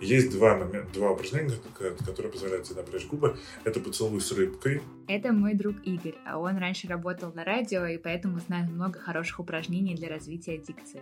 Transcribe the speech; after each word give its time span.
Есть 0.00 0.30
два, 0.30 0.56
момента, 0.56 0.92
два 0.92 1.12
упражнения, 1.12 1.54
которые 1.74 2.30
позволяют 2.30 2.64
тебе 2.64 2.76
напрячь 2.76 3.06
губы. 3.06 3.38
Это 3.64 3.80
поцелуй 3.80 4.20
с 4.20 4.30
рыбкой. 4.32 4.82
Это 5.08 5.32
мой 5.32 5.54
друг 5.54 5.76
Игорь, 5.84 6.16
а 6.26 6.38
он 6.38 6.58
раньше 6.58 6.86
работал 6.86 7.32
на 7.32 7.44
радио, 7.44 7.86
и 7.86 7.96
поэтому 7.96 8.38
знает 8.40 8.70
много 8.70 8.98
хороших 8.98 9.40
упражнений 9.40 9.94
для 9.94 10.08
развития 10.08 10.58
дикции. 10.58 11.00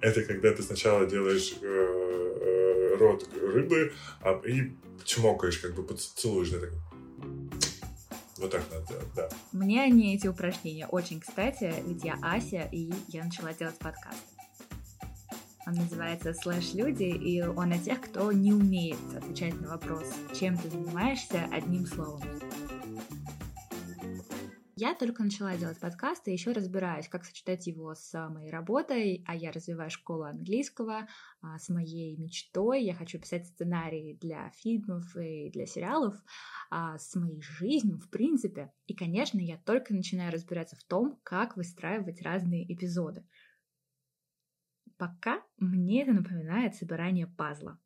Это 0.00 0.24
когда 0.24 0.52
ты 0.52 0.62
сначала 0.62 1.06
делаешь 1.06 1.54
э, 1.60 1.66
э, 1.66 2.96
рот 2.98 3.28
рыбы 3.40 3.92
а, 4.22 4.40
и 4.46 4.72
чмокаешь, 5.04 5.58
как 5.58 5.74
бы 5.74 5.82
поцелуешь. 5.82 6.50
Да, 6.50 6.60
так. 6.60 6.70
Вот 8.38 8.50
так 8.50 8.62
надо 8.72 8.86
делать, 8.88 9.08
да. 9.14 9.28
Мне 9.52 9.82
они 9.82 10.14
эти 10.14 10.26
упражнения 10.26 10.86
очень 10.86 11.20
кстати, 11.20 11.72
ведь 11.86 12.02
я 12.02 12.16
Ася, 12.22 12.68
и 12.72 12.90
я 13.08 13.24
начала 13.24 13.52
делать 13.52 13.78
подкаст. 13.78 14.39
Он 15.70 15.76
называется 15.76 16.34
«Слэш 16.34 16.74
Люди», 16.74 17.04
и 17.04 17.40
он 17.42 17.70
о 17.70 17.78
тех, 17.78 18.00
кто 18.00 18.32
не 18.32 18.52
умеет 18.52 18.98
отвечать 19.16 19.54
на 19.60 19.68
вопрос, 19.68 20.02
чем 20.34 20.58
ты 20.58 20.68
занимаешься 20.68 21.44
одним 21.52 21.86
словом. 21.86 22.22
Я 24.74 24.96
только 24.96 25.22
начала 25.22 25.56
делать 25.56 25.78
подкаст 25.78 26.26
и 26.26 26.32
еще 26.32 26.50
разбираюсь, 26.50 27.06
как 27.06 27.24
сочетать 27.24 27.68
его 27.68 27.94
с 27.94 28.28
моей 28.30 28.50
работой, 28.50 29.22
а 29.28 29.36
я 29.36 29.52
развиваю 29.52 29.90
школу 29.90 30.24
английского, 30.24 31.06
а, 31.40 31.58
с 31.60 31.68
моей 31.68 32.16
мечтой. 32.16 32.82
Я 32.82 32.94
хочу 32.94 33.20
писать 33.20 33.46
сценарии 33.46 34.18
для 34.20 34.50
фильмов 34.56 35.14
и 35.16 35.50
для 35.50 35.66
сериалов, 35.66 36.16
а, 36.70 36.98
с 36.98 37.14
моей 37.14 37.42
жизнью, 37.42 37.98
в 37.98 38.10
принципе. 38.10 38.72
И, 38.88 38.94
конечно, 38.94 39.38
я 39.38 39.56
только 39.56 39.94
начинаю 39.94 40.32
разбираться 40.32 40.74
в 40.74 40.82
том, 40.82 41.20
как 41.22 41.56
выстраивать 41.56 42.22
разные 42.22 42.64
эпизоды. 42.74 43.24
Пока 45.00 45.40
мне 45.56 46.02
это 46.02 46.12
напоминает 46.12 46.74
собирание 46.74 47.26
пазла. 47.26 47.78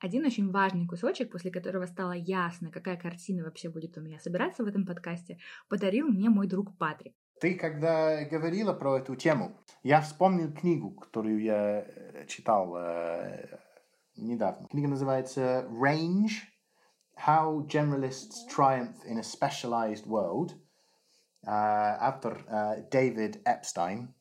Один 0.00 0.26
очень 0.26 0.50
важный 0.50 0.88
кусочек, 0.88 1.30
после 1.30 1.52
которого 1.52 1.86
стало 1.86 2.10
ясно, 2.10 2.72
какая 2.72 2.96
картина 2.96 3.44
вообще 3.44 3.68
будет 3.68 3.96
у 3.96 4.00
меня 4.00 4.18
собираться 4.18 4.64
в 4.64 4.66
этом 4.66 4.84
подкасте, 4.84 5.38
подарил 5.68 6.08
мне 6.08 6.28
мой 6.28 6.48
друг 6.48 6.76
Патрик. 6.76 7.14
Ты 7.40 7.54
когда 7.54 8.24
говорила 8.24 8.72
про 8.72 8.98
эту 8.98 9.14
тему, 9.14 9.56
я 9.84 10.00
вспомнил 10.00 10.52
книгу, 10.52 10.90
которую 10.90 11.40
я 11.44 11.86
э, 11.86 12.26
читал 12.26 12.76
э, 12.76 13.60
недавно. 14.16 14.66
Книга 14.66 14.88
называется 14.88 15.68
Range 15.70 16.32
How 17.24 17.64
Generalists 17.68 18.48
Triumph 18.52 18.96
in 19.06 19.18
a 19.18 19.22
Specialized 19.22 20.08
World. 20.08 20.54
Э, 21.44 21.50
автор 22.00 22.44
э, 22.48 22.82
Дэвид 22.90 23.46
Эпстайн. 23.46 24.12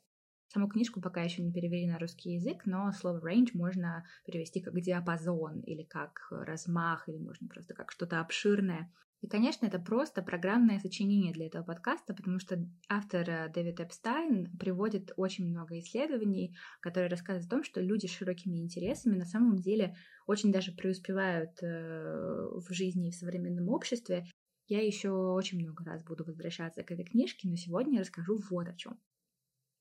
Саму 0.52 0.68
книжку 0.68 1.00
пока 1.00 1.22
еще 1.22 1.44
не 1.44 1.54
перевели 1.54 1.88
на 1.88 2.00
русский 2.00 2.34
язык, 2.34 2.66
но 2.66 2.92
слово 2.92 3.20
range 3.20 3.52
можно 3.54 4.04
перевести 4.26 4.62
как 4.62 4.80
диапазон 4.82 5.60
или 5.62 5.84
как 5.84 6.28
размах, 6.32 7.08
или 7.08 7.18
можно 7.18 7.48
просто 7.48 7.76
как 7.76 7.92
что-то 7.92 8.20
обширное. 8.20 8.92
И, 9.22 9.28
конечно, 9.28 9.68
это 9.68 9.80
просто 9.80 10.24
программное 10.24 10.80
сочинение 10.80 11.34
для 11.34 11.48
этого 11.48 11.64
подкаста, 11.64 12.16
потому 12.16 12.40
что 12.40 12.58
автор 12.88 13.30
э, 13.30 13.52
Дэвид 13.54 13.80
Эпстайн 13.82 14.58
приводит 14.58 15.12
очень 15.18 15.46
много 15.50 15.78
исследований, 15.80 16.56
которые 16.80 17.10
рассказывают 17.10 17.46
о 17.46 17.50
том, 17.50 17.64
что 17.64 17.82
люди 17.82 18.08
с 18.08 18.12
широкими 18.12 18.58
интересами 18.58 19.18
на 19.18 19.26
самом 19.26 19.58
деле 19.58 19.96
очень 20.26 20.54
даже 20.54 20.72
преуспевают 20.72 21.62
э, 21.62 21.68
в 21.68 22.74
жизни 22.74 23.10
и 23.10 23.12
в 23.12 23.16
современном 23.16 23.68
обществе. 23.68 24.26
Я 24.68 24.82
еще 24.86 25.12
очень 25.12 25.60
много 25.60 25.84
раз 25.84 26.04
буду 26.04 26.24
возвращаться 26.24 26.84
к 26.84 26.92
этой 26.92 27.04
книжке, 27.04 27.50
но 27.50 27.56
сегодня 27.56 27.96
я 27.96 28.02
расскажу 28.02 28.40
вот 28.50 28.68
о 28.70 28.76
чем. 28.76 29.00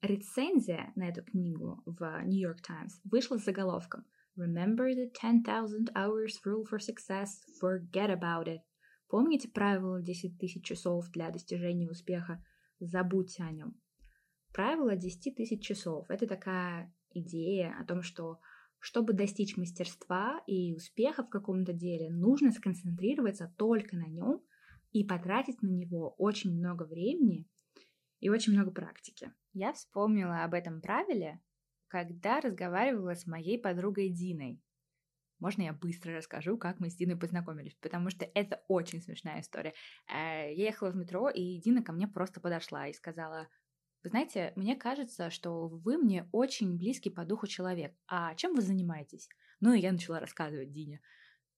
Рецензия 0.01 0.93
на 0.95 1.09
эту 1.09 1.25
книгу 1.25 1.83
в 1.85 2.23
New 2.25 2.39
York 2.39 2.61
Times 2.63 3.01
вышла 3.03 3.37
с 3.37 3.45
заголовком 3.45 4.05
Remember 4.39 4.95
the 4.95 5.11
10,000 5.11 5.91
hours 5.95 6.39
rule 6.45 6.65
for 6.65 6.79
success, 6.79 7.43
forget 7.61 8.09
about 8.09 8.47
it. 8.47 8.61
Помните 9.09 9.49
правило 9.49 10.01
10 10.01 10.39
тысяч 10.39 10.65
часов 10.65 11.11
для 11.11 11.31
достижения 11.31 11.91
успеха? 11.91 12.41
Забудьте 12.79 13.43
о 13.43 13.51
нем. 13.51 13.75
Правило 14.53 14.95
10 14.95 15.35
тысяч 15.35 15.67
часов— 15.67 16.07
это 16.09 16.29
такая 16.29 16.95
идея 17.11 17.77
о 17.81 17.85
том, 17.85 18.03
что 18.03 18.39
чтобы 18.79 19.15
достичь 19.15 19.57
мастерства 19.57 20.41
и 20.47 20.75
успеха 20.75 21.25
в 21.25 21.29
каком-то 21.29 21.73
деле, 21.73 22.09
нужно 22.11 22.53
сконцентрироваться 22.53 23.53
только 23.59 23.97
на 23.97 24.07
нем 24.07 24.41
и 24.93 25.03
потратить 25.03 25.61
на 25.61 25.69
него 25.69 26.15
очень 26.19 26.57
много 26.57 26.85
времени 26.85 27.49
и 28.21 28.29
очень 28.29 28.53
много 28.53 28.71
практики. 28.71 29.33
Я 29.61 29.73
вспомнила 29.73 30.45
об 30.45 30.55
этом 30.55 30.81
правиле, 30.81 31.41
когда 31.89 32.41
разговаривала 32.41 33.17
с 33.17 33.27
моей 33.27 33.61
подругой 33.61 34.09
Диной. 34.09 34.63
Можно 35.41 35.63
я 35.63 35.73
быстро 35.73 36.17
расскажу, 36.17 36.57
как 36.57 36.79
мы 36.79 36.91
с 36.91 36.95
Диной 36.95 37.17
познакомились, 37.17 37.75
потому 37.81 38.09
что 38.11 38.25
это 38.35 38.63
очень 38.69 39.03
смешная 39.03 39.41
история. 39.41 39.75
Э, 40.07 40.55
я 40.55 40.67
ехала 40.67 40.91
в 40.91 40.97
метро, 40.97 41.29
и 41.29 41.59
Дина 41.59 41.83
ко 41.83 41.91
мне 41.91 42.07
просто 42.07 42.41
подошла 42.41 42.87
и 42.87 42.93
сказала, 42.93 43.49
вы 44.05 44.11
знаете, 44.11 44.53
мне 44.55 44.77
кажется, 44.77 45.29
что 45.29 45.67
вы 45.67 45.99
мне 45.99 46.29
очень 46.31 46.79
близкий 46.79 47.11
по 47.11 47.25
духу 47.25 47.49
человек. 47.49 47.97
А 48.07 48.37
чем 48.37 48.55
вы 48.55 48.63
занимаетесь? 48.63 49.29
Ну, 49.59 49.73
и 49.73 49.81
я 49.81 49.91
начала 49.91 50.21
рассказывать 50.21 50.71
Дине, 50.71 51.01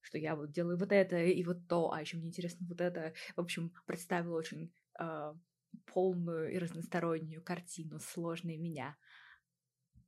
что 0.00 0.17
я 0.17 0.37
вот 0.37 0.53
делаю 0.53 0.78
вот 0.78 0.91
это 0.91 1.22
и 1.22 1.44
вот 1.44 1.69
то, 1.69 1.93
а 1.93 2.00
еще 2.00 2.17
мне 2.17 2.28
интересно 2.28 2.67
вот 2.67 2.81
это. 2.81 3.12
В 3.37 3.41
общем, 3.41 3.75
представила 3.84 4.38
очень 4.38 4.72
э, 4.99 5.34
полную 5.92 6.53
и 6.53 6.58
разностороннюю 6.58 7.42
картину 7.42 7.98
сложной 7.98 8.56
меня. 8.56 8.97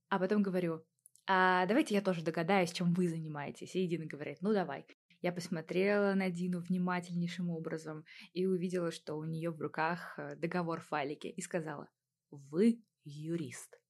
А 0.09 0.19
потом 0.19 0.43
говорю, 0.43 0.85
а 1.27 1.67
давайте 1.67 1.95
я 1.95 2.03
тоже 2.03 2.23
догадаюсь, 2.23 2.73
чем 2.73 2.93
вы 2.95 3.09
занимаетесь. 3.09 3.75
И 3.75 3.87
Дина 3.87 4.07
говорит, 4.07 4.39
ну 4.41 4.53
давай. 4.53 4.87
Я 5.21 5.33
посмотрела 5.33 6.15
на 6.15 6.31
Дину 6.31 6.61
внимательнейшим 6.61 7.49
образом 7.49 8.05
и 8.33 8.45
увидела, 8.45 8.91
что 8.91 9.15
у 9.15 9.25
нее 9.25 9.51
в 9.51 9.61
руках 9.61 10.19
э, 10.19 10.35
договор 10.35 10.81
файлики 10.81 11.29
и 11.29 11.41
сказала, 11.41 11.89
вы 12.31 12.83
юрист. 13.05 13.81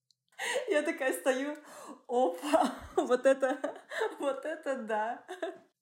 Я 0.69 0.83
такая 0.83 1.13
стою, 1.15 1.57
опа, 2.07 2.75
вот 2.97 3.25
это, 3.25 3.59
вот 4.19 4.45
это 4.45 4.83
да. 4.83 5.27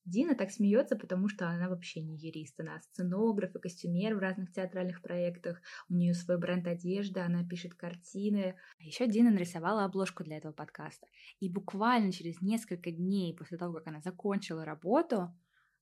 Дина 0.04 0.34
так 0.34 0.50
смеется, 0.50 0.96
потому 0.96 1.28
что 1.28 1.48
она 1.48 1.68
вообще 1.68 2.00
не 2.00 2.16
юрист. 2.16 2.58
Она 2.58 2.80
сценограф 2.80 3.54
и 3.54 3.58
костюмер 3.58 4.16
в 4.16 4.18
разных 4.18 4.52
театральных 4.52 5.02
проектах. 5.02 5.60
У 5.88 5.94
нее 5.94 6.14
свой 6.14 6.38
бренд 6.38 6.66
одежды, 6.66 7.20
она 7.20 7.44
пишет 7.46 7.74
картины. 7.74 8.56
А 8.78 8.82
еще 8.82 9.06
Дина 9.06 9.30
нарисовала 9.30 9.84
обложку 9.84 10.24
для 10.24 10.38
этого 10.38 10.52
подкаста. 10.52 11.06
И 11.38 11.50
буквально 11.50 12.12
через 12.12 12.40
несколько 12.40 12.90
дней 12.90 13.36
после 13.36 13.58
того, 13.58 13.74
как 13.74 13.86
она 13.88 14.00
закончила 14.00 14.64
работу, 14.64 15.34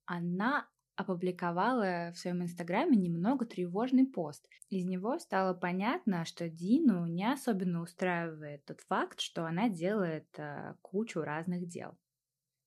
она 0.05 0.69
опубликовала 0.99 2.11
в 2.12 2.19
своем 2.19 2.43
инстаграме 2.43 2.97
немного 2.97 3.47
тревожный 3.47 4.05
пост. 4.05 4.49
Из 4.69 4.85
него 4.85 5.19
стало 5.21 5.55
понятно, 5.55 6.25
что 6.25 6.49
Дину 6.49 7.06
не 7.06 7.25
особенно 7.33 7.83
устраивает 7.83 8.65
тот 8.65 8.81
факт, 8.81 9.21
что 9.21 9.47
она 9.47 9.69
делает 9.69 10.27
э, 10.39 10.75
кучу 10.83 11.21
разных 11.21 11.69
дел. 11.69 11.97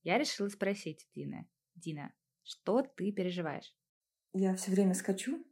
Я 0.04 0.18
решила 0.18 0.50
спросить 0.50 1.08
Дины. 1.16 1.48
Дина, 1.76 2.14
что 2.44 2.82
ты 2.82 3.12
переживаешь? 3.12 3.74
Я 4.34 4.56
все 4.56 4.72
время 4.72 4.94
скачу 4.94 5.44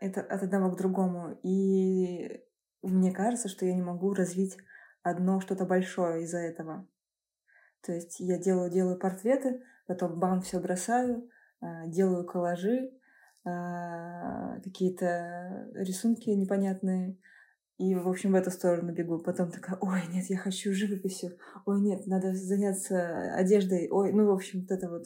это 0.00 0.20
от 0.20 0.42
одного 0.42 0.70
к 0.70 0.78
другому, 0.78 1.38
и 1.42 2.40
мне 2.82 3.12
кажется, 3.12 3.48
что 3.48 3.66
я 3.66 3.74
не 3.74 3.82
могу 3.82 4.14
развить 4.14 4.56
одно 5.02 5.40
что-то 5.40 5.64
большое 5.64 6.24
из-за 6.24 6.38
этого. 6.38 6.86
То 7.82 7.92
есть 7.92 8.20
я 8.20 8.38
делаю, 8.38 8.70
делаю 8.70 8.98
портреты, 8.98 9.62
потом 9.86 10.18
бам, 10.18 10.42
все 10.42 10.60
бросаю, 10.60 11.28
а, 11.60 11.86
делаю 11.86 12.24
коллажи, 12.26 12.92
а, 13.44 14.60
какие-то 14.60 15.70
рисунки 15.74 16.30
непонятные, 16.30 17.16
и, 17.78 17.94
в 17.94 18.08
общем, 18.08 18.32
в 18.32 18.36
эту 18.36 18.50
сторону 18.50 18.92
бегу. 18.92 19.18
Потом 19.18 19.50
такая, 19.50 19.76
ой, 19.80 20.00
нет, 20.10 20.24
я 20.30 20.38
хочу 20.38 20.72
живописью. 20.72 21.36
Ой, 21.66 21.80
нет, 21.80 22.06
надо 22.06 22.34
заняться 22.34 23.34
одеждой. 23.34 23.88
Ой, 23.90 24.12
ну, 24.12 24.26
в 24.26 24.30
общем, 24.30 24.60
вот 24.60 24.70
это 24.70 24.88
вот 24.88 25.04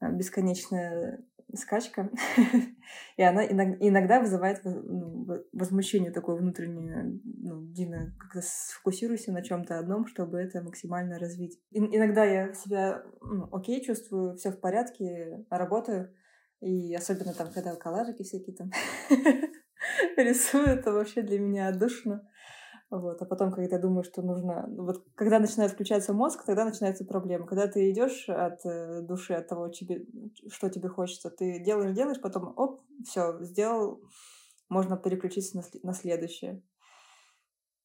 а, 0.00 0.10
бесконечная 0.10 1.22
скачка. 1.54 2.10
И 3.18 3.22
она 3.22 3.44
иногда 3.44 4.20
вызывает 4.20 4.62
ну, 4.64 5.26
возмущение 5.52 6.10
такое 6.10 6.36
внутреннее. 6.36 7.20
Ну, 7.24 7.66
Дина, 7.66 8.14
как-то 8.18 8.40
сфокусируйся 8.42 9.30
на 9.32 9.42
чем-то 9.42 9.78
одном, 9.78 10.06
чтобы 10.06 10.38
это 10.38 10.62
максимально 10.62 11.18
развить. 11.18 11.60
Иногда 11.72 12.24
я 12.24 12.54
себя 12.54 13.04
ну, 13.20 13.48
окей 13.52 13.84
чувствую, 13.84 14.36
все 14.36 14.50
в 14.50 14.60
порядке, 14.60 15.44
работаю. 15.50 16.14
И 16.60 16.94
особенно 16.94 17.34
там, 17.34 17.52
когда 17.52 17.74
коллажики 17.74 18.22
всякие 18.22 18.56
там 18.56 18.70
рисую, 20.16 20.66
это 20.66 20.92
вообще 20.92 21.22
для 21.22 21.38
меня 21.38 21.68
отдушно. 21.68 22.28
Вот. 22.90 23.22
А 23.22 23.24
потом, 23.24 23.50
когда 23.50 23.78
думаю, 23.78 24.04
что 24.04 24.20
нужно... 24.20 24.66
Вот 24.68 25.02
когда 25.14 25.38
начинает 25.38 25.72
включаться 25.72 26.12
мозг, 26.12 26.44
тогда 26.44 26.66
начинается 26.66 27.06
проблема. 27.06 27.46
Когда 27.46 27.66
ты 27.66 27.90
идешь 27.90 28.28
от 28.28 28.64
э, 28.66 29.00
души, 29.00 29.32
от 29.32 29.48
того, 29.48 29.70
тебе, 29.70 30.04
что 30.50 30.68
тебе 30.68 30.90
хочется, 30.90 31.30
ты 31.30 31.58
делаешь, 31.64 31.96
делаешь, 31.96 32.20
потом, 32.20 32.52
оп, 32.54 32.82
все, 33.06 33.38
сделал, 33.40 34.02
можно 34.68 34.98
переключиться 34.98 35.62
на, 35.82 35.94
следующее. 35.94 36.62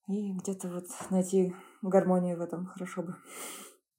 И 0.09 0.33
где-то 0.33 0.67
вот 0.67 0.87
найти 1.09 1.53
гармонию 1.81 2.37
в 2.37 2.41
этом 2.41 2.65
хорошо 2.65 3.03
бы. 3.03 3.15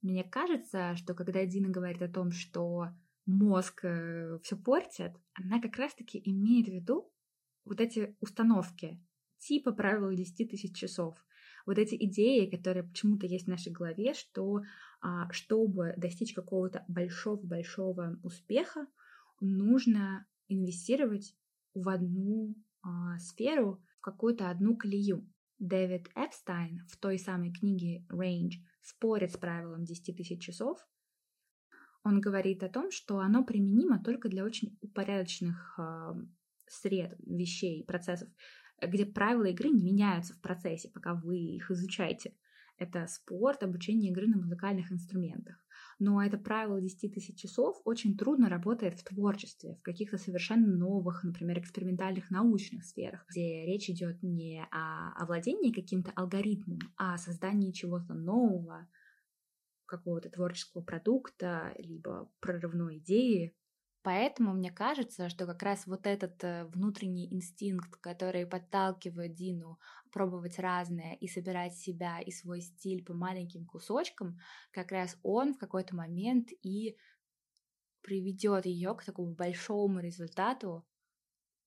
Мне 0.02 0.24
кажется, 0.24 0.94
что 0.96 1.14
когда 1.14 1.44
Дина 1.46 1.70
говорит 1.70 2.02
о 2.02 2.12
том, 2.12 2.32
что 2.32 2.88
мозг 3.24 3.82
э, 3.84 4.38
все 4.42 4.56
портит, 4.56 5.12
она 5.32 5.58
как 5.60 5.76
раз-таки 5.76 6.20
имеет 6.22 6.66
в 6.66 6.72
виду 6.72 7.10
вот 7.68 7.80
эти 7.80 8.16
установки, 8.20 9.00
типа 9.38 9.72
правила 9.72 10.14
10 10.14 10.50
тысяч 10.50 10.76
часов. 10.76 11.16
Вот 11.66 11.78
эти 11.78 11.94
идеи, 12.06 12.48
которые 12.50 12.84
почему-то 12.84 13.26
есть 13.26 13.44
в 13.44 13.50
нашей 13.50 13.70
голове, 13.70 14.14
что 14.14 14.62
а, 15.00 15.30
чтобы 15.32 15.94
достичь 15.96 16.32
какого-то 16.32 16.84
большого-большого 16.88 18.18
успеха, 18.22 18.86
нужно 19.40 20.26
инвестировать 20.48 21.36
в 21.74 21.88
одну 21.88 22.54
а, 22.82 23.18
сферу, 23.18 23.82
в 23.98 24.00
какую-то 24.00 24.50
одну 24.50 24.76
колею. 24.76 25.28
Дэвид 25.58 26.08
Эпстайн 26.14 26.86
в 26.88 26.96
той 26.96 27.18
самой 27.18 27.52
книге 27.52 28.06
Range 28.10 28.52
спорит 28.80 29.32
с 29.32 29.36
правилом 29.36 29.84
10 29.84 30.16
тысяч 30.16 30.40
часов. 30.40 30.78
Он 32.04 32.20
говорит 32.20 32.62
о 32.62 32.68
том, 32.68 32.90
что 32.90 33.18
оно 33.18 33.44
применимо 33.44 34.02
только 34.02 34.28
для 34.28 34.44
очень 34.44 34.78
упорядоченных 34.80 35.78
э, 35.78 36.14
сред, 36.70 37.16
вещей, 37.26 37.84
процессов, 37.84 38.28
где 38.80 39.06
правила 39.06 39.44
игры 39.44 39.70
не 39.70 39.82
меняются 39.82 40.34
в 40.34 40.40
процессе, 40.40 40.88
пока 40.88 41.14
вы 41.14 41.38
их 41.38 41.70
изучаете. 41.70 42.34
Это 42.78 43.06
спорт, 43.08 43.64
обучение 43.64 44.12
игры 44.12 44.28
на 44.28 44.36
музыкальных 44.36 44.92
инструментах. 44.92 45.56
Но 45.98 46.22
это 46.22 46.38
правило 46.38 46.80
10 46.80 47.12
тысяч 47.12 47.36
часов 47.36 47.80
очень 47.84 48.16
трудно 48.16 48.48
работает 48.48 48.94
в 48.94 49.04
творчестве, 49.04 49.74
в 49.74 49.82
каких-то 49.82 50.16
совершенно 50.16 50.68
новых, 50.68 51.24
например, 51.24 51.58
экспериментальных 51.58 52.30
научных 52.30 52.84
сферах, 52.84 53.26
где 53.28 53.66
речь 53.66 53.90
идет 53.90 54.22
не 54.22 54.64
о 54.70 55.12
овладении 55.20 55.72
каким-то 55.72 56.12
алгоритмом, 56.14 56.78
а 56.96 57.14
о 57.14 57.18
создании 57.18 57.72
чего-то 57.72 58.14
нового, 58.14 58.88
какого-то 59.86 60.30
творческого 60.30 60.82
продукта, 60.82 61.74
либо 61.78 62.30
прорывной 62.38 62.98
идеи, 62.98 63.56
Поэтому 64.02 64.52
мне 64.54 64.70
кажется, 64.70 65.28
что 65.28 65.46
как 65.46 65.62
раз 65.62 65.86
вот 65.86 66.06
этот 66.06 66.42
э, 66.44 66.64
внутренний 66.66 67.32
инстинкт, 67.34 67.96
который 67.96 68.46
подталкивает 68.46 69.34
Дину 69.34 69.78
пробовать 70.12 70.58
разное 70.58 71.14
и 71.14 71.26
собирать 71.26 71.74
себя 71.76 72.20
и 72.20 72.30
свой 72.30 72.60
стиль 72.60 73.04
по 73.04 73.12
маленьким 73.12 73.66
кусочкам, 73.66 74.38
как 74.70 74.92
раз 74.92 75.18
он 75.22 75.54
в 75.54 75.58
какой-то 75.58 75.96
момент 75.96 76.48
и 76.62 76.96
приведет 78.02 78.66
ее 78.66 78.94
к 78.94 79.04
такому 79.04 79.34
большому 79.34 80.00
результату, 80.00 80.86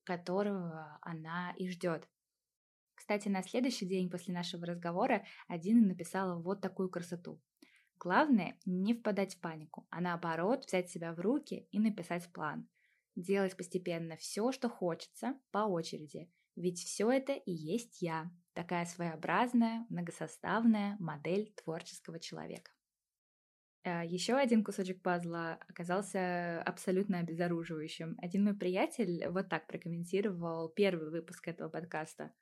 которого 0.03 0.97
она 1.01 1.53
и 1.57 1.69
ждет. 1.69 2.07
Кстати, 2.95 3.27
на 3.27 3.43
следующий 3.43 3.85
день 3.85 4.09
после 4.09 4.33
нашего 4.33 4.65
разговора 4.65 5.25
Адина 5.47 5.85
написала 5.85 6.41
вот 6.41 6.61
такую 6.61 6.89
красоту. 6.89 7.41
Главное 8.03 8.57
не 8.65 8.95
впадать 8.95 9.35
в 9.35 9.41
панику, 9.41 9.85
а 9.91 10.01
наоборот 10.01 10.65
взять 10.65 10.89
себя 10.89 11.13
в 11.13 11.19
руки 11.19 11.67
и 11.71 11.79
написать 11.79 12.27
план. 12.33 12.67
Делать 13.15 13.55
постепенно 13.55 14.17
все, 14.17 14.51
что 14.51 14.69
хочется, 14.69 15.39
по 15.51 15.59
очереди. 15.59 16.27
Ведь 16.55 16.79
все 16.79 17.11
это 17.11 17.33
и 17.33 17.51
есть 17.51 18.01
я, 18.01 18.31
такая 18.53 18.87
своеобразная, 18.87 19.85
многосоставная 19.89 20.97
модель 20.99 21.53
творческого 21.63 22.19
человека. 22.19 22.71
Э, 23.83 24.03
Еще 24.03 24.33
один 24.33 24.63
кусочек 24.63 25.03
пазла 25.03 25.59
оказался 25.69 26.59
абсолютно 26.63 27.19
обезоруживающим. 27.19 28.17
Один 28.19 28.45
мой 28.45 28.55
приятель 28.55 29.27
вот 29.27 29.47
так 29.47 29.67
прокомментировал 29.67 30.69
первый 30.69 31.11
выпуск 31.11 31.47
этого 31.47 31.69
подкаста. 31.69 32.33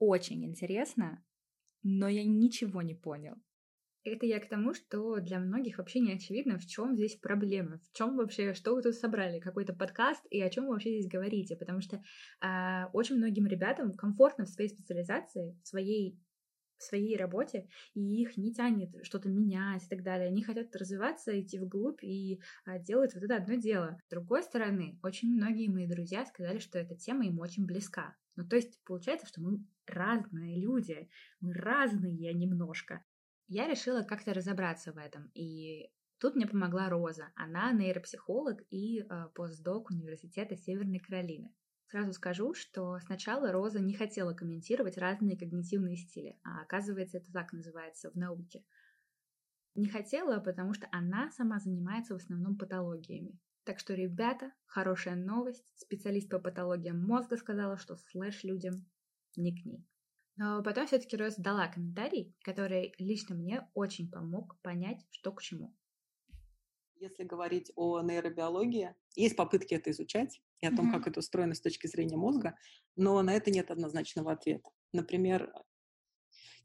Очень 0.00 0.44
интересно, 0.44 1.24
но 1.84 2.08
я 2.08 2.24
ничего 2.24 2.82
не 2.82 2.96
понял. 2.96 3.36
Это 4.08 4.26
я 4.26 4.40
к 4.40 4.48
тому, 4.48 4.74
что 4.74 5.20
для 5.20 5.38
многих 5.38 5.78
вообще 5.78 6.00
не 6.00 6.12
очевидно, 6.12 6.58
в 6.58 6.66
чем 6.66 6.94
здесь 6.94 7.16
проблема, 7.16 7.78
в 7.78 7.96
чем 7.96 8.16
вообще, 8.16 8.54
что 8.54 8.74
вы 8.74 8.82
тут 8.82 8.94
собрали, 8.94 9.38
какой-то 9.38 9.74
подкаст 9.74 10.24
и 10.30 10.40
о 10.40 10.50
чем 10.50 10.64
вы 10.64 10.72
вообще 10.72 10.98
здесь 10.98 11.10
говорите, 11.10 11.56
потому 11.56 11.80
что 11.80 11.96
э, 12.42 12.84
очень 12.92 13.16
многим 13.16 13.46
ребятам 13.46 13.94
комфортно 13.94 14.46
в 14.46 14.48
своей 14.48 14.70
специализации, 14.70 15.58
в 15.62 15.68
своей 15.68 16.18
в 16.78 16.84
своей 16.84 17.16
работе, 17.16 17.68
и 17.94 18.22
их 18.22 18.36
не 18.36 18.54
тянет 18.54 19.04
что-то 19.04 19.28
менять 19.28 19.84
и 19.84 19.88
так 19.88 20.04
далее. 20.04 20.28
Они 20.28 20.42
хотят 20.42 20.74
развиваться, 20.76 21.38
идти 21.38 21.58
вглубь 21.58 22.02
и 22.04 22.40
а, 22.64 22.78
делать 22.78 23.14
вот 23.14 23.24
это 23.24 23.34
одно 23.36 23.56
дело. 23.56 23.98
С 24.06 24.10
другой 24.10 24.44
стороны, 24.44 24.96
очень 25.02 25.34
многие 25.34 25.68
мои 25.68 25.88
друзья 25.88 26.24
сказали, 26.24 26.58
что 26.58 26.78
эта 26.78 26.94
тема 26.94 27.26
им 27.26 27.40
очень 27.40 27.66
близка. 27.66 28.16
Ну, 28.36 28.46
то 28.46 28.54
есть 28.54 28.80
получается, 28.84 29.26
что 29.26 29.40
мы 29.40 29.64
разные 29.86 30.60
люди, 30.60 31.08
мы 31.40 31.52
разные 31.52 32.32
немножко 32.32 33.02
я 33.48 33.66
решила 33.66 34.02
как-то 34.02 34.34
разобраться 34.34 34.92
в 34.92 34.98
этом. 34.98 35.30
И 35.34 35.90
тут 36.18 36.36
мне 36.36 36.46
помогла 36.46 36.88
Роза. 36.88 37.32
Она 37.34 37.72
нейропсихолог 37.72 38.62
и 38.70 39.00
э, 39.00 39.28
постдок 39.34 39.90
Университета 39.90 40.56
Северной 40.56 40.98
Каролины. 40.98 41.52
Сразу 41.86 42.12
скажу, 42.12 42.52
что 42.52 42.98
сначала 43.00 43.50
Роза 43.50 43.80
не 43.80 43.94
хотела 43.94 44.34
комментировать 44.34 44.98
разные 44.98 45.38
когнитивные 45.38 45.96
стили, 45.96 46.38
а 46.44 46.60
оказывается, 46.60 47.16
это 47.16 47.32
так 47.32 47.54
называется 47.54 48.10
в 48.10 48.14
науке. 48.14 48.62
Не 49.74 49.88
хотела, 49.88 50.38
потому 50.40 50.74
что 50.74 50.86
она 50.92 51.30
сама 51.30 51.58
занимается 51.58 52.12
в 52.12 52.18
основном 52.18 52.58
патологиями. 52.58 53.38
Так 53.64 53.78
что, 53.78 53.94
ребята, 53.94 54.52
хорошая 54.66 55.16
новость. 55.16 55.64
Специалист 55.74 56.28
по 56.28 56.38
патологиям 56.38 57.02
мозга 57.02 57.38
сказала, 57.38 57.78
что 57.78 57.96
слэш 57.96 58.44
людям 58.44 58.74
не 59.36 59.56
к 59.56 59.64
ней. 59.64 59.86
Но 60.38 60.62
потом 60.62 60.86
все-таки 60.86 61.16
Роз 61.16 61.34
дала 61.34 61.66
комментарий, 61.66 62.32
который 62.42 62.94
лично 62.98 63.34
мне 63.34 63.68
очень 63.74 64.08
помог 64.08 64.56
понять, 64.62 65.04
что 65.10 65.32
к 65.32 65.42
чему. 65.42 65.74
Если 66.94 67.24
говорить 67.24 67.72
о 67.74 68.00
нейробиологии, 68.00 68.94
есть 69.16 69.34
попытки 69.34 69.74
это 69.74 69.90
изучать 69.90 70.40
и 70.60 70.66
о 70.66 70.74
том, 70.74 70.88
mm-hmm. 70.88 70.92
как 70.92 71.08
это 71.08 71.20
устроено 71.20 71.54
с 71.54 71.60
точки 71.60 71.88
зрения 71.88 72.16
мозга, 72.16 72.56
но 72.94 73.20
на 73.22 73.34
это 73.34 73.50
нет 73.50 73.72
однозначного 73.72 74.30
ответа. 74.30 74.70
Например, 74.92 75.52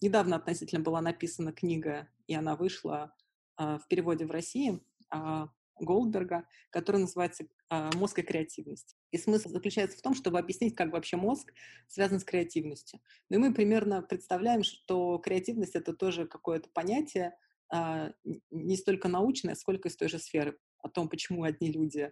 недавно 0.01 0.35
относительно 0.35 0.83
была 0.83 1.01
написана 1.01 1.51
книга, 1.51 2.07
и 2.27 2.35
она 2.35 2.55
вышла 2.55 3.15
э, 3.57 3.79
в 3.79 3.87
переводе 3.87 4.27
в 4.27 4.31
России 4.31 4.83
э, 5.11 5.47
Голдберга, 5.79 6.47
который 6.69 7.01
называется 7.01 7.45
э, 7.69 7.89
«Мозг 7.95 8.19
и 8.19 8.21
креативность». 8.21 8.95
И 9.11 9.17
смысл 9.17 9.49
заключается 9.49 9.97
в 9.97 10.01
том, 10.01 10.13
чтобы 10.15 10.39
объяснить, 10.39 10.75
как 10.75 10.91
вообще 10.91 11.17
мозг 11.17 11.53
связан 11.87 12.19
с 12.19 12.23
креативностью. 12.23 12.99
Ну 13.29 13.37
и 13.37 13.39
мы 13.39 13.53
примерно 13.53 14.01
представляем, 14.01 14.63
что 14.63 15.17
креативность— 15.17 15.75
это 15.75 15.93
тоже 15.93 16.27
какое-то 16.27 16.69
понятие, 16.69 17.35
э, 17.73 18.11
не 18.51 18.77
столько 18.77 19.07
научное, 19.07 19.55
сколько 19.55 19.89
из 19.89 19.95
той 19.95 20.09
же 20.09 20.19
сферы, 20.19 20.57
о 20.79 20.89
том, 20.89 21.09
почему 21.09 21.43
одни 21.43 21.71
люди 21.71 22.11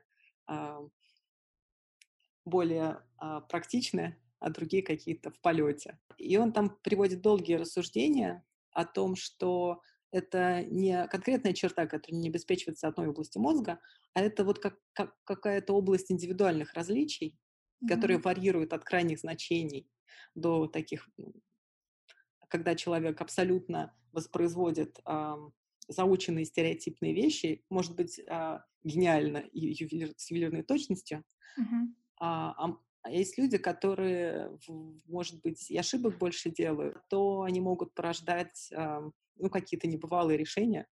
э, 0.50 0.78
более 2.46 3.04
практичны, 3.50 4.18
а 4.40 4.50
другие 4.50 4.82
какие-то 4.82 5.30
в 5.30 5.40
полете. 5.40 6.00
И 6.18 6.36
он 6.38 6.52
там 6.52 6.76
приводит 6.82 7.22
долгие 7.22 7.56
рассуждения 7.56 8.44
о 8.72 8.86
том, 8.86 9.16
что 9.16 9.82
это 10.12 10.64
не 10.66 11.08
конкретная 11.08 11.54
черта, 11.54 11.88
которая 11.88 12.20
не 12.22 12.30
обеспечивается 12.30 12.88
одной 12.88 13.08
области 13.08 13.38
мозга, 13.38 13.80
а 14.14 14.22
это 14.22 14.44
вот 14.44 14.60
как, 14.60 14.78
как 14.94 15.16
какая-то 15.24 15.74
область 15.74 16.12
индивидуальных 16.12 16.74
различий, 16.74 17.38
mm-hmm. 17.84 17.88
которые 17.88 18.20
варьируют 18.20 18.74
от 18.74 18.84
крайних 18.84 19.20
значений 19.20 19.90
до 20.36 20.68
таких, 20.68 21.10
когда 22.48 22.76
человек 22.76 23.22
абсолютно 23.22 23.96
воспроизводит 24.12 25.00
э, 25.06 25.36
заученные 25.88 26.46
стереотипные 26.46 27.14
вещи, 27.14 27.64
может 27.70 27.96
быть, 27.96 28.20
э, 28.20 28.60
гениально 28.84 29.38
и 29.38 29.60
ювелир, 29.60 30.14
с 30.18 30.30
ювелирной 30.30 30.64
точностью, 30.64 31.24
mm-hmm. 31.60 31.88
а, 32.20 32.52
а, 32.52 32.70
а 32.70 32.78
есть 33.10 33.38
люди, 33.38 33.58
которые, 33.58 34.58
может 35.08 35.42
быть, 35.42 35.70
и 35.72 35.78
ошибок 35.78 36.18
больше 36.18 36.50
делают, 36.50 36.98
то 37.10 37.42
они 37.42 37.60
могут 37.60 37.94
порождать 37.94 38.72
ну, 38.72 39.50
какие-то 39.50 39.88
небывалые 39.88 40.38
решения, 40.38 40.88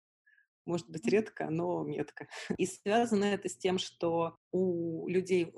может 0.66 0.88
быть, 0.90 1.06
редко, 1.06 1.50
но 1.50 1.82
метко. 1.82 2.28
И 2.58 2.66
связано 2.66 3.24
это 3.24 3.48
с 3.48 3.56
тем, 3.56 3.78
что 3.78 4.36
у 4.52 5.08
людей 5.08 5.52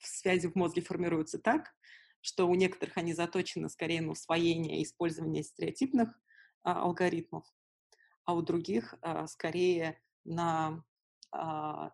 связи 0.00 0.48
в 0.48 0.54
мозге 0.54 0.82
формируются 0.82 1.38
так, 1.38 1.74
что 2.20 2.46
у 2.46 2.54
некоторых 2.54 2.96
они 2.98 3.14
заточены 3.14 3.68
скорее 3.68 4.02
на 4.02 4.12
усвоение 4.12 4.80
и 4.80 4.84
использование 4.84 5.42
стереотипных 5.42 6.10
а, 6.62 6.82
алгоритмов, 6.82 7.44
а 8.24 8.34
у 8.34 8.42
других 8.42 8.94
а, 9.00 9.26
скорее 9.26 10.00
на 10.24 10.84
а, 11.32 11.92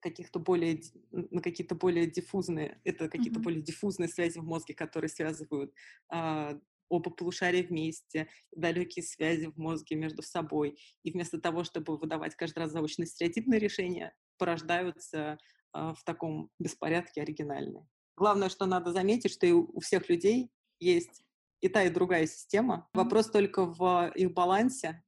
каких-то 0.00 0.38
более 0.38 0.80
на 1.10 1.40
какие-то 1.40 1.74
более 1.74 2.06
диффузные 2.06 2.80
это 2.84 3.08
какие-то 3.08 3.38
mm-hmm. 3.38 3.42
более 3.42 3.62
диффузные 3.62 4.08
связи 4.08 4.38
в 4.38 4.44
мозге, 4.44 4.74
которые 4.74 5.08
связывают 5.08 5.72
а, 6.08 6.58
оба 6.90 7.10
полушария 7.10 7.62
вместе, 7.62 8.28
далекие 8.52 9.02
связи 9.02 9.46
в 9.46 9.56
мозге 9.56 9.96
между 9.96 10.22
собой. 10.22 10.78
И 11.04 11.12
вместо 11.12 11.40
того, 11.40 11.64
чтобы 11.64 11.96
выдавать 11.96 12.34
каждый 12.34 12.58
раз 12.58 12.72
заочные 12.72 13.06
стереотипные 13.06 13.60
решения, 13.60 14.12
порождаются 14.36 15.38
э, 15.72 15.92
в 15.96 16.02
таком 16.04 16.50
беспорядке 16.58 17.22
оригинальные. 17.22 17.86
Главное, 18.16 18.48
что 18.48 18.66
надо 18.66 18.92
заметить, 18.92 19.32
что 19.32 19.46
и 19.46 19.52
у 19.52 19.80
всех 19.80 20.08
людей 20.08 20.50
есть 20.80 21.22
и 21.60 21.68
та, 21.68 21.84
и 21.84 21.90
другая 21.90 22.26
система. 22.26 22.88
Вопрос 22.92 23.30
только 23.30 23.64
в 23.64 24.12
их 24.14 24.32
балансе, 24.32 25.02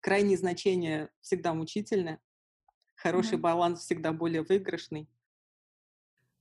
крайние 0.00 0.36
значения 0.36 1.10
всегда 1.20 1.54
мучительны, 1.54 2.18
хороший 2.98 3.38
Мгм. 3.38 3.38
баланс 3.38 3.80
всегда 3.82 4.12
более 4.12 4.42
выигрышный. 4.42 5.08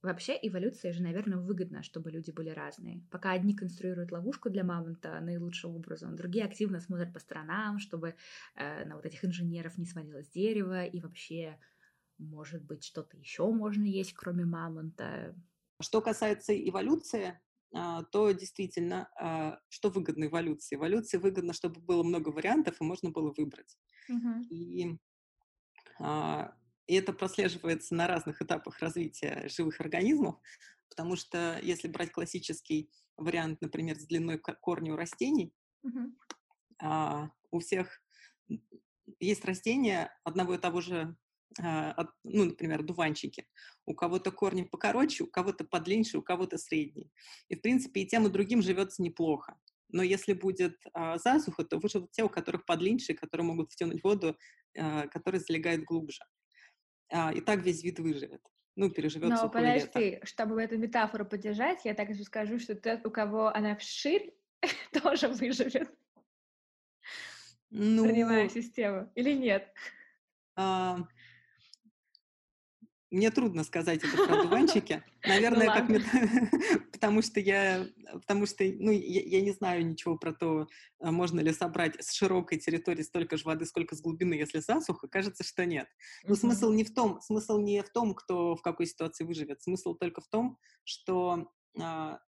Вообще 0.03 0.37
эволюция 0.41 0.93
же, 0.93 1.01
наверное, 1.01 1.39
выгодна, 1.39 1.81
чтобы 1.83 2.11
люди 2.11 2.29
были 2.31 2.49
разные. 2.49 3.03
Пока 3.11 3.31
одни 3.31 3.55
конструируют 3.55 4.11
ловушку 4.11 4.49
для 4.49 4.63
мамонта 4.63 5.19
наилучшим 5.19 5.75
образом, 5.75 6.15
другие 6.15 6.45
активно 6.45 6.79
смотрят 6.79 7.13
по 7.13 7.19
сторонам, 7.19 7.79
чтобы 7.79 8.15
э, 8.55 8.85
на 8.85 8.95
вот 8.95 9.05
этих 9.05 9.25
инженеров 9.25 9.77
не 9.77 9.85
свалилось 9.85 10.29
дерево, 10.29 10.85
и 10.85 11.01
вообще, 11.01 11.59
может 12.19 12.63
быть, 12.65 12.83
что-то 12.85 13.17
еще 13.17 13.51
можно 13.51 13.85
есть, 13.85 14.13
кроме 14.13 14.45
мамонта. 14.45 15.35
Что 15.81 16.01
касается 16.01 16.53
эволюции, 16.57 17.39
а, 17.73 18.03
то 18.03 18.31
действительно, 18.31 19.09
а, 19.19 19.59
что 19.69 19.89
выгодно 19.89 20.25
эволюции? 20.25 20.75
Эволюции 20.75 21.17
выгодно, 21.17 21.53
чтобы 21.53 21.79
было 21.81 22.03
много 22.03 22.29
вариантов, 22.29 22.81
и 22.81 22.83
можно 22.83 23.11
было 23.11 23.31
выбрать. 23.37 23.77
И, 24.49 24.85
а, 24.87 24.97
и 26.87 26.93
это 26.93 27.13
прослеживается 27.13 27.95
на 27.95 28.07
разных 28.07 28.41
этапах 28.41 28.79
развития 28.79 29.47
живых 29.49 29.81
организмов, 29.81 30.35
потому 30.89 31.15
что 31.15 31.59
если 31.61 31.87
брать 31.87 32.11
классический 32.11 32.89
вариант, 33.17 33.61
например, 33.61 33.99
с 33.99 34.05
длиной 34.05 34.37
ко- 34.37 34.55
корня 34.55 34.93
у 34.93 34.95
растений, 34.95 35.53
а, 36.81 37.29
у 37.51 37.59
всех 37.59 38.01
есть 39.19 39.45
растения 39.45 40.11
одного 40.23 40.55
и 40.55 40.57
того 40.57 40.81
же, 40.81 41.15
а, 41.61 42.07
ну, 42.23 42.45
например, 42.45 42.83
дуванчики. 42.83 43.47
У 43.85 43.93
кого-то 43.95 44.31
корни 44.31 44.63
покороче, 44.63 45.23
у 45.23 45.27
кого-то 45.27 45.63
подлиннее, 45.63 46.19
у 46.19 46.21
кого-то 46.21 46.57
средний. 46.57 47.11
И, 47.49 47.55
в 47.55 47.61
принципе, 47.61 48.01
и 48.01 48.07
тем, 48.07 48.27
и 48.27 48.29
другим 48.29 48.61
живется 48.61 49.01
неплохо. 49.01 49.57
Но 49.89 50.03
если 50.03 50.33
будет 50.33 50.77
а, 50.93 51.17
засуха, 51.17 51.63
то 51.63 51.77
выживут 51.77 52.11
те, 52.11 52.23
у 52.23 52.29
которых 52.29 52.65
подлиннее, 52.65 53.15
которые 53.15 53.45
могут 53.45 53.71
втянуть 53.71 54.03
воду, 54.03 54.37
а, 54.77 55.07
которые 55.07 55.41
залегают 55.41 55.83
глубже. 55.83 56.23
А, 57.11 57.31
и 57.33 57.41
так 57.41 57.61
весь 57.61 57.83
вид 57.83 57.99
выживет. 57.99 58.41
Ну, 58.75 58.91
переживет 58.91 59.29
Но 59.29 59.37
сухое 59.37 59.75
лето. 59.75 59.87
подожди, 59.87 60.19
чтобы 60.23 60.61
эту 60.61 60.77
метафору 60.77 61.25
поддержать, 61.25 61.85
я 61.85 61.93
также 61.93 62.23
скажу, 62.23 62.59
что 62.59 62.75
тот, 62.75 63.05
у 63.05 63.11
кого 63.11 63.47
она 63.47 63.75
вширь, 63.75 64.33
тоже 65.03 65.29
выживет. 65.29 65.89
Ну, 67.69 68.03
корневая 68.05 68.49
система. 68.49 69.11
Или 69.15 69.33
нет? 69.33 69.73
Мне 73.09 73.31
трудно 73.31 73.63
сказать 73.63 74.03
это 74.03 74.25
про 74.25 74.43
дуванчики. 74.43 75.03
Наверное, 75.25 75.67
как 75.67 75.87
потому 76.91 77.21
что 77.21 77.39
я, 77.39 77.87
потому 78.11 78.45
что, 78.45 78.63
ну, 78.65 78.91
я, 78.91 79.21
я 79.21 79.41
не 79.41 79.51
знаю 79.51 79.85
ничего 79.85 80.17
про 80.17 80.33
то, 80.33 80.67
а, 80.99 81.11
можно 81.11 81.39
ли 81.39 81.53
собрать 81.53 81.95
с 82.03 82.11
широкой 82.11 82.57
территории 82.57 83.03
столько 83.03 83.37
же 83.37 83.45
воды, 83.45 83.65
сколько 83.65 83.95
с 83.95 84.01
глубины, 84.01 84.33
если 84.33 84.59
засуха. 84.59 85.07
Кажется, 85.07 85.43
что 85.43 85.65
нет. 85.65 85.87
Но 86.25 86.35
смысл 86.35 86.71
не 86.71 86.83
в 86.83 86.93
том, 86.93 87.21
смысл 87.21 87.59
не 87.59 87.81
в 87.81 87.89
том, 87.89 88.13
кто 88.13 88.55
в 88.55 88.61
какой 88.61 88.85
ситуации 88.85 89.23
выживет. 89.23 89.61
Смысл 89.61 89.95
только 89.95 90.21
в 90.21 90.27
том, 90.27 90.57
что 90.83 91.49
а, 91.79 92.19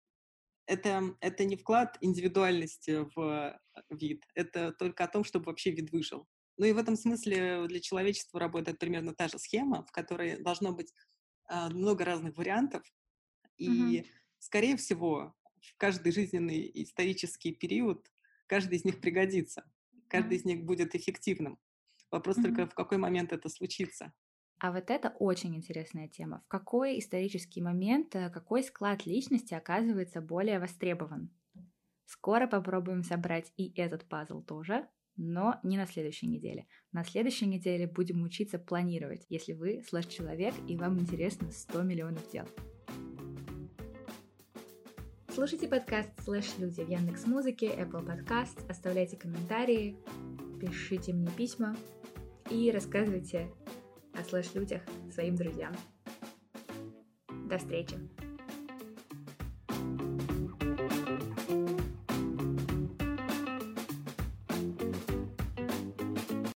это, 0.66 1.16
это 1.20 1.44
не 1.46 1.58
вклад 1.58 1.98
индивидуальности 2.00 3.06
в 3.16 3.60
вид, 3.90 4.24
это 4.36 4.72
только 4.72 5.04
о 5.04 5.08
том, 5.08 5.24
чтобы 5.24 5.46
вообще 5.46 5.72
вид 5.72 5.92
выжил. 5.92 6.28
Ну 6.60 6.68
и 6.68 6.74
в 6.74 6.80
этом 6.80 6.98
смысле 6.98 7.68
для 7.68 7.82
человечества 7.82 8.40
работает 8.42 8.80
примерно 8.80 9.16
та 9.16 9.30
же 9.30 9.40
схема, 9.40 9.84
в 9.86 9.92
которой 9.94 10.40
должно 10.44 10.74
быть 10.74 10.94
а, 11.48 11.70
много 11.70 12.06
разных 12.06 12.38
вариантов, 12.38 12.84
и, 13.58 14.06
скорее 14.40 14.78
всего, 14.78 15.36
в 15.62 15.76
каждый 15.78 16.12
жизненный 16.12 16.70
исторический 16.84 17.54
период 17.54 18.12
каждый 18.48 18.78
из 18.78 18.86
них 18.86 19.02
пригодится, 19.02 19.72
каждый 20.08 20.38
из 20.38 20.46
них 20.46 20.64
будет 20.66 20.96
эффективным. 20.96 21.60
Вопрос 22.12 22.40
только, 22.40 22.66
Мгм. 22.66 22.68
в 22.68 22.76
какой 22.76 22.98
момент 22.98 23.34
это 23.34 23.50
случится. 23.50 24.14
А 24.58 24.72
вот 24.72 24.90
это 24.90 25.10
очень 25.20 25.56
интересная 25.56 26.08
тема. 26.08 26.42
В 26.46 26.48
какой 26.48 27.00
исторический 27.00 27.62
момент, 27.62 28.16
э, 28.16 28.30
какой 28.30 28.64
склад 28.64 29.06
личности 29.06 29.54
оказывается 29.54 30.22
более 30.22 30.60
востребован? 30.60 31.32
Скоро 32.06 32.48
попробуем 32.48 33.04
собрать 33.04 33.54
и 33.58 33.74
этот 33.80 34.08
пазл 34.10 34.42
тоже, 34.44 34.90
но 35.20 35.60
не 35.64 35.78
на 35.78 35.86
следующей 35.86 36.28
неделе. 36.28 36.66
На 36.94 37.04
следующей 37.04 37.46
неделе 37.46 37.88
будем 37.88 38.24
учиться 38.24 38.58
планировать, 38.58 39.26
если 39.28 39.52
вы 39.52 39.84
слэш-человек 39.88 40.56
и 40.68 40.78
вам 40.78 40.98
интересно 40.98 41.52
100 41.52 41.84
миллионов 41.84 42.32
дел. 42.32 42.46
Слушайте 45.28 45.68
подкаст 45.68 46.10
«Слэш 46.24 46.58
Люди» 46.58 46.82
в 46.82 46.90
Яндекс 46.90 47.26
Музыке, 47.28 47.68
Apple 47.68 48.06
Podcast, 48.06 48.68
оставляйте 48.70 49.18
комментарии, 49.18 49.98
пишите 50.60 51.14
мне 51.14 51.30
письма 51.36 51.76
и 52.50 52.72
рассказывайте 52.72 53.52
о 54.14 54.24
слэш-людях 54.24 54.82
своим 55.12 55.36
друзьям. 55.36 55.74
До 57.50 57.58
встречи! 57.58 58.19